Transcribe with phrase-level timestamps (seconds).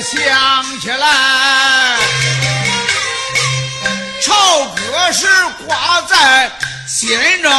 [0.00, 1.98] 想起来，
[4.22, 5.26] 朝歌是
[5.66, 6.50] 挂在
[6.86, 7.08] 心
[7.42, 7.52] 中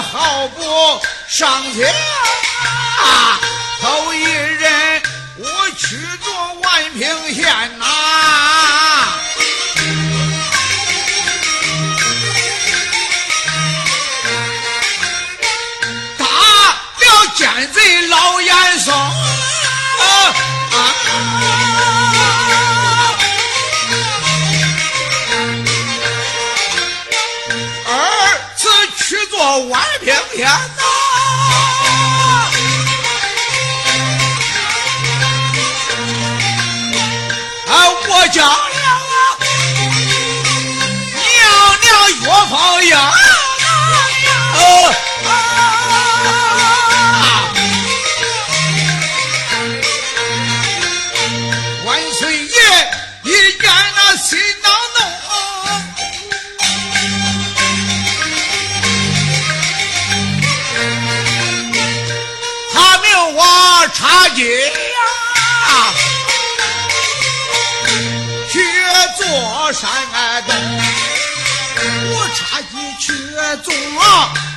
[0.00, 0.62] 好不
[1.28, 1.86] 上前
[3.04, 3.40] 啊！
[3.82, 5.02] 头一人
[5.38, 7.44] 我去做万平县
[7.80, 7.84] 呐、
[16.16, 19.11] 打了奸贼老严嵩
[30.32, 30.50] 天呐、
[37.66, 37.70] 啊，
[38.08, 38.50] 我叫了
[41.12, 41.22] 娘
[41.82, 41.86] 娘
[42.22, 42.52] 岳凤
[42.84, 42.90] 英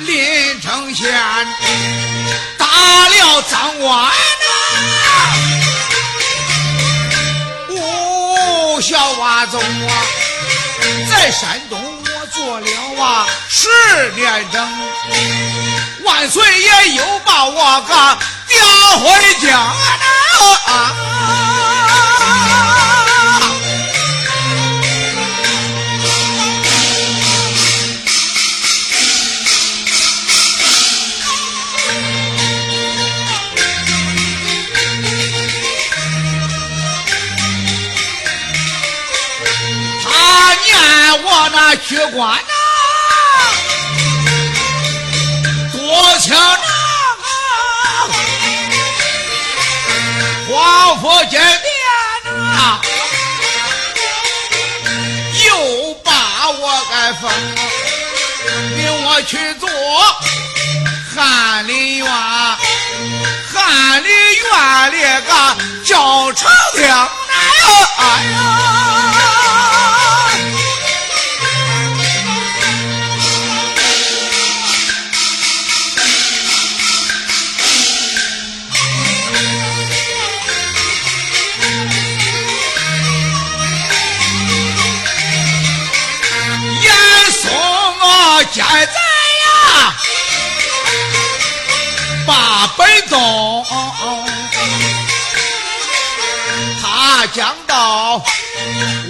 [0.00, 1.12] 临城县，
[2.58, 4.14] 打了赃官呐，
[7.70, 9.92] 五小娃宗啊，
[11.10, 13.68] 在山东我做了啊十
[14.16, 14.68] 年整。
[16.04, 19.58] 万岁爷又把我个调回家
[20.66, 20.92] 啊！
[41.66, 42.42] 那去官呐、
[45.72, 46.58] 多情啊！
[50.50, 51.42] 皇甫金殿
[52.36, 52.78] 呐，
[55.46, 57.32] 又把我给封，
[58.76, 59.66] 命我去做
[61.14, 62.06] 翰林院，
[63.54, 64.94] 翰林院里
[65.26, 65.30] 个
[65.82, 67.06] 教朝廷呐，
[67.96, 68.63] 哎呀！
[92.76, 93.64] 本宗，
[96.82, 98.20] 他讲到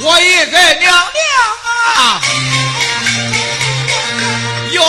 [0.00, 0.92] 我一个娘娘
[1.96, 2.20] 啊，
[4.70, 4.82] 有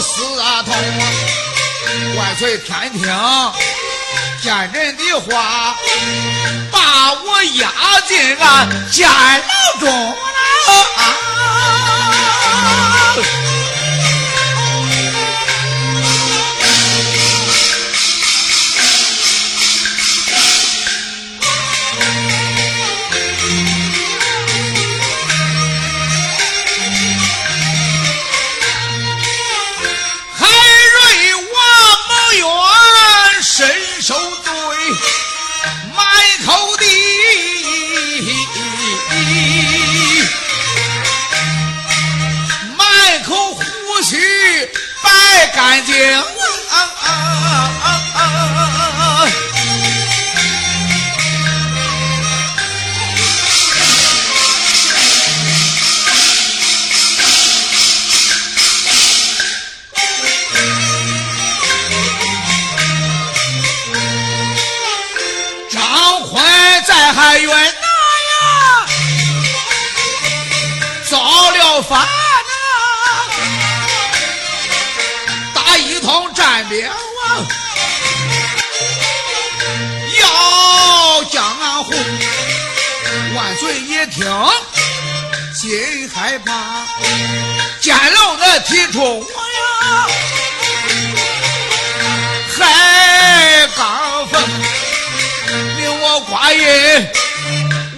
[0.00, 1.02] 死啊痛啊！
[2.16, 3.02] 万岁天庭
[4.42, 5.76] 见人的话，
[6.70, 7.70] 把我押
[8.06, 9.88] 进俺监牢中
[10.96, 11.00] 啊！
[45.96, 46.33] yeah.
[84.04, 84.26] 一听，
[85.54, 86.52] 心害怕，
[87.80, 90.06] 见了那提出我呀，
[92.54, 94.42] 还刚奉
[95.78, 96.60] 命我挂印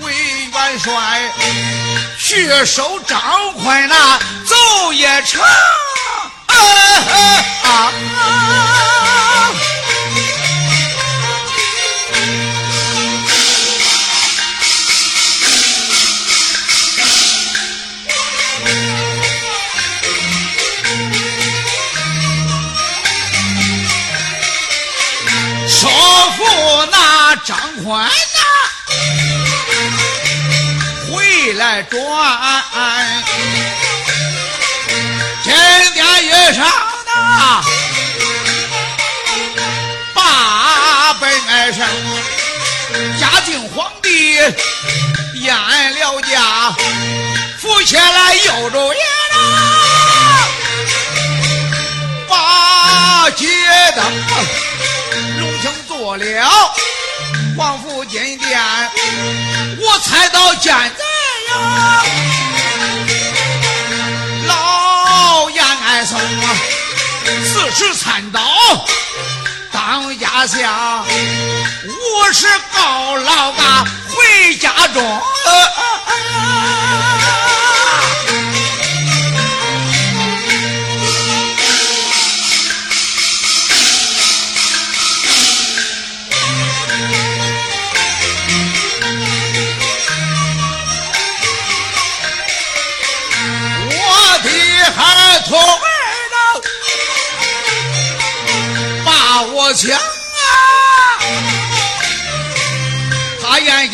[0.00, 0.14] 为
[0.52, 0.88] 元帅，
[2.20, 4.16] 去守张宽那
[4.46, 5.42] 奏也成。
[6.46, 6.54] 啊
[7.64, 7.92] 啊啊！
[27.86, 28.10] 张宽呐，
[31.08, 31.94] 回来转。
[35.44, 35.54] 今
[35.94, 37.62] 天一上呐，
[40.12, 41.86] 把本爱上，
[43.20, 44.34] 嘉靖皇帝
[45.34, 45.54] 验
[45.94, 46.74] 了驾，
[47.60, 49.00] 扶起来右主爷
[49.30, 49.36] 呐，
[52.28, 53.46] 把街
[53.96, 54.02] 道。
[55.38, 56.24] 龙庆做了
[57.56, 58.60] 王府金殿，
[59.80, 60.78] 我猜到现在
[61.48, 62.04] 呀，
[64.46, 66.54] 老严爱松啊，
[67.24, 68.40] 四十三刀
[69.72, 71.02] 当家下，
[71.86, 75.22] 五十高老啊回家中。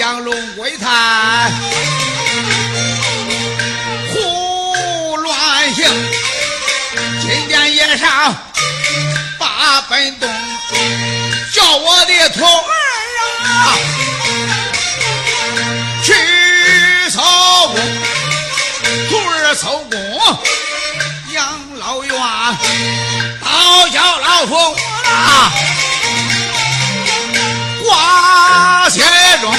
[0.02, 1.52] 将龙龟滩
[4.12, 5.88] 胡乱行，
[7.20, 8.34] 今天夜上
[9.38, 10.28] 八本东，
[11.54, 12.72] 叫我的徒儿
[13.44, 13.78] 啊
[16.02, 16.12] 去
[17.08, 17.22] 搜
[17.68, 17.76] 宫。
[19.08, 19.96] 徒儿收工，
[21.32, 22.12] 养老院，
[23.40, 25.52] 倒叫老夫我啦，
[27.84, 29.00] 挂鞋
[29.40, 29.54] 中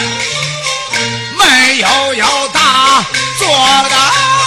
[1.83, 3.03] 摇摇大
[3.37, 3.47] 坐
[3.89, 4.42] 大。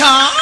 [0.00, 0.39] shot.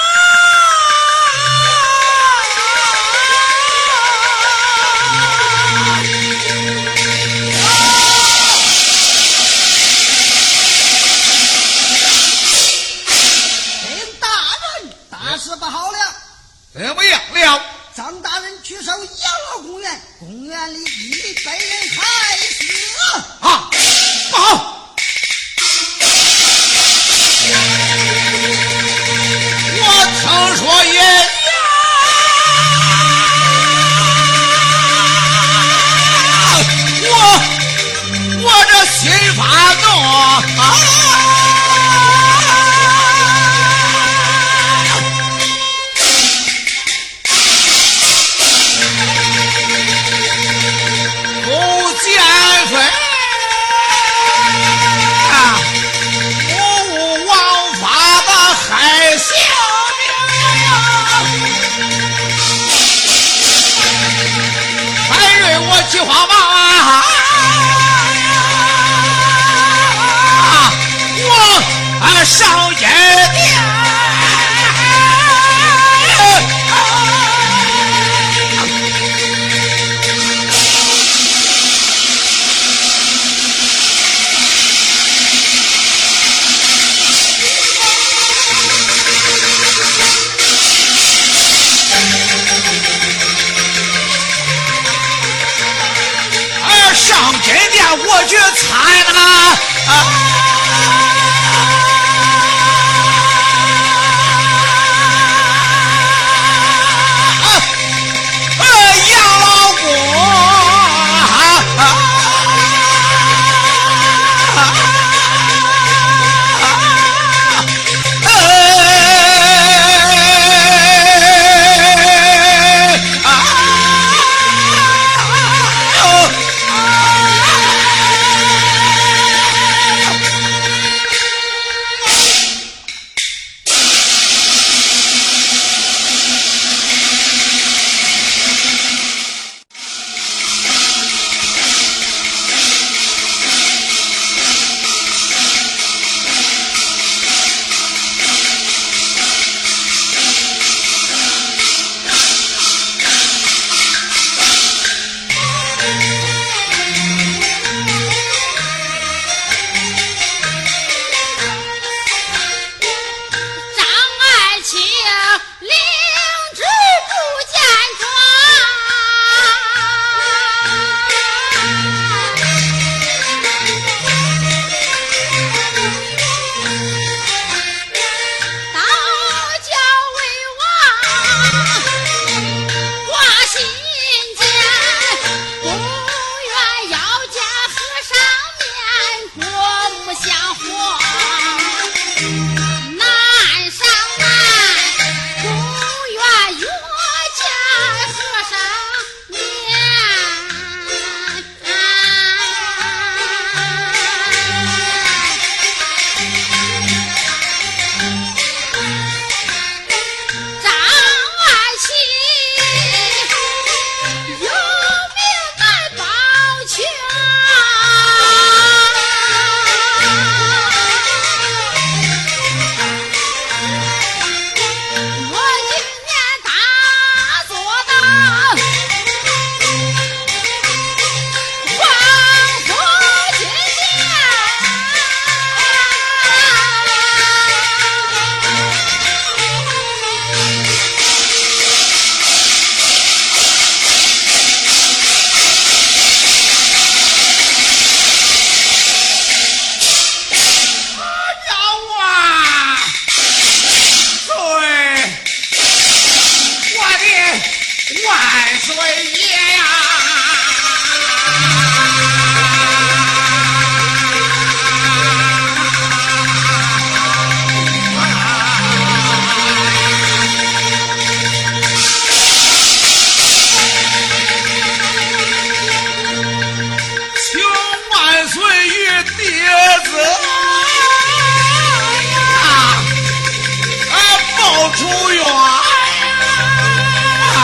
[72.25, 72.88] 少爷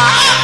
[0.07, 0.44] Ah!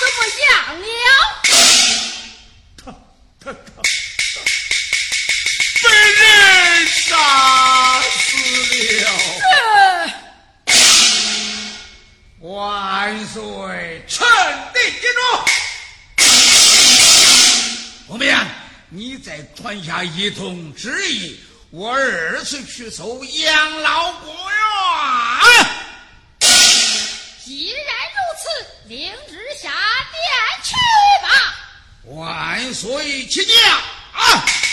[0.00, 0.48] 怎么样
[0.80, 0.86] 了？
[2.76, 2.82] 他
[3.40, 3.76] 他他
[5.82, 6.42] 被人
[6.86, 7.02] 杀
[8.02, 8.22] 死
[9.04, 9.06] 了！
[12.40, 12.48] 万
[13.28, 13.40] 岁，
[14.08, 14.26] 臣
[14.74, 15.20] 定记住。
[18.06, 18.46] 我们呀，
[18.90, 24.52] 你再传下一通旨意，我儿子去搜养老国院。
[27.44, 27.84] 既然
[28.14, 28.44] 如此，
[28.88, 29.12] 领。
[32.14, 33.52] 万岁起驾。
[34.12, 34.63] 啊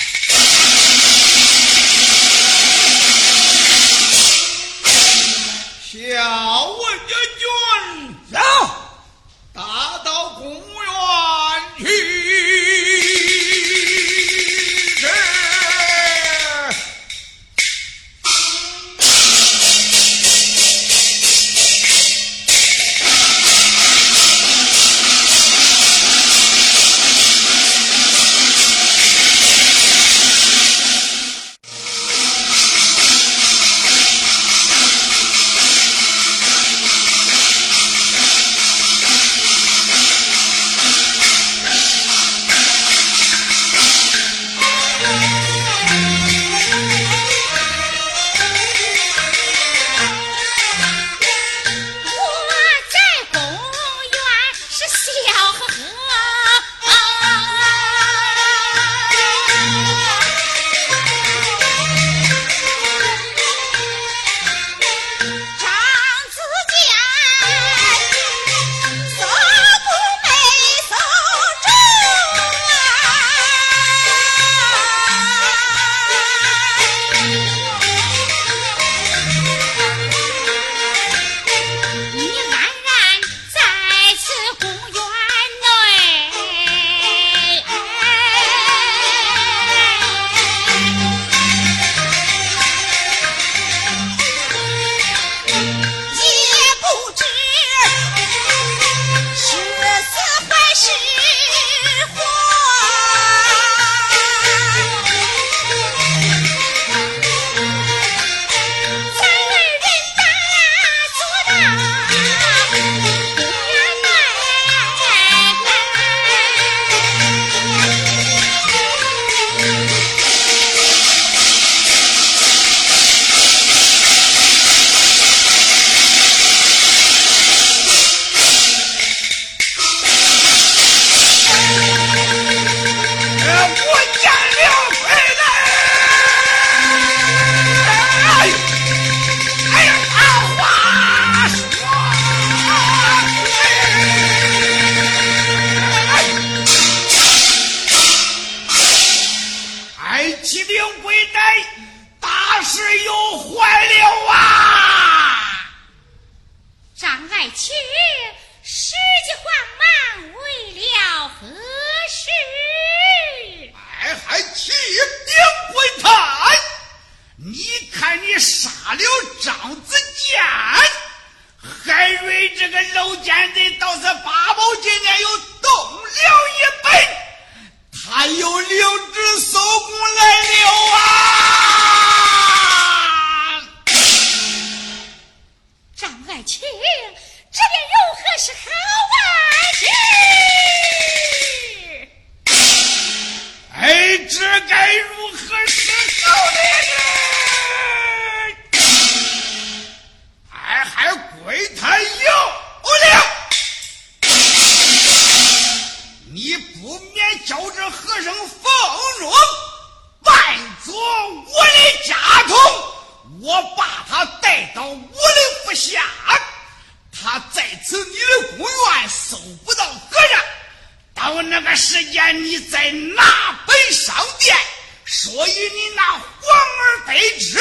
[225.13, 227.59] 说与你那皇儿得知，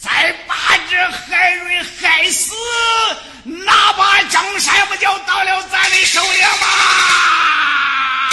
[0.00, 2.54] 再把这海瑞害死，
[3.44, 8.30] 那把江山不就到了咱的手里吗？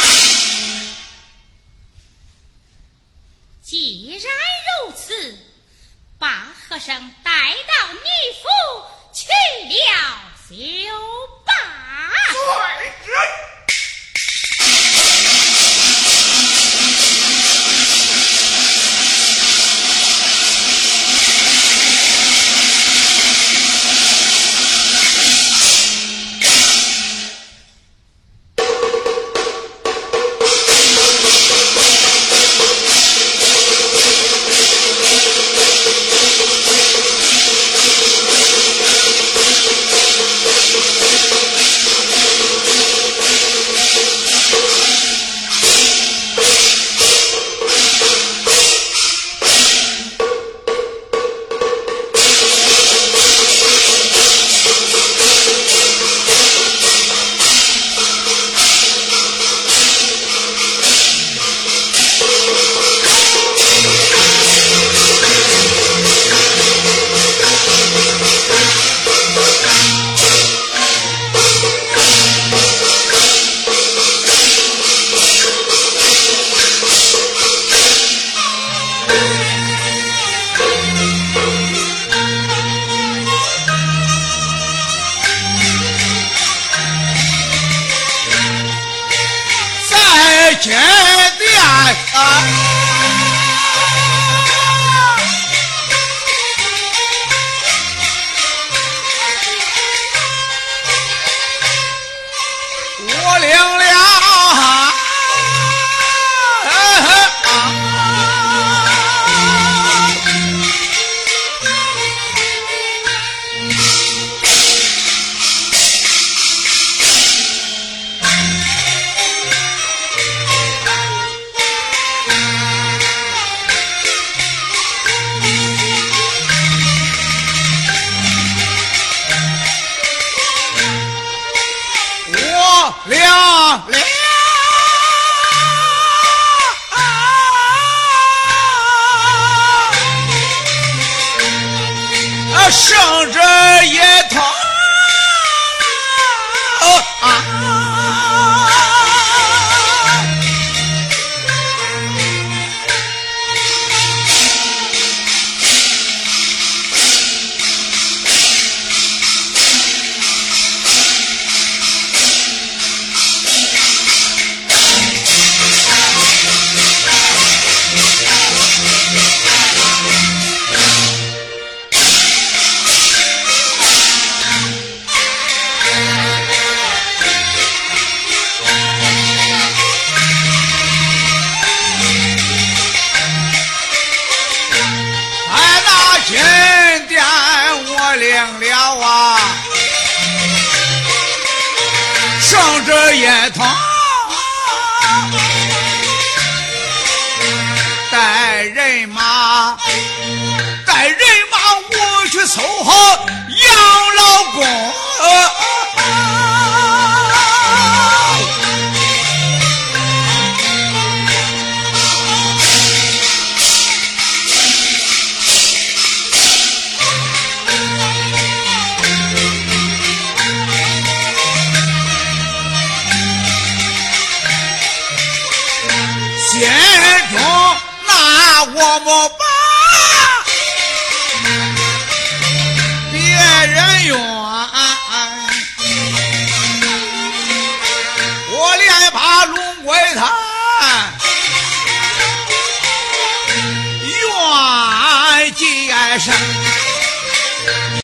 [3.61, 4.33] 既然
[4.85, 5.37] 如此，
[6.17, 7.99] 把和尚带到你
[8.41, 8.47] 府
[9.13, 9.25] 去
[9.67, 9.75] 了。
[10.49, 10.55] 就
[11.45, 11.53] 罢。